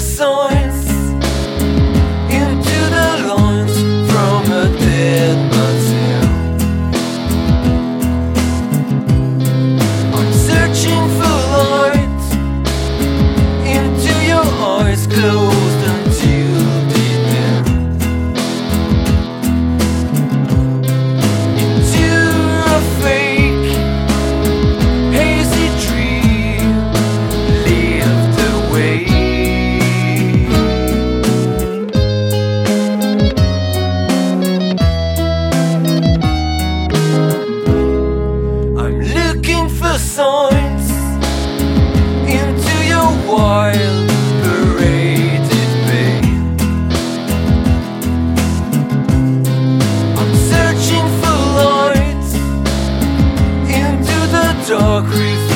the 0.00 0.59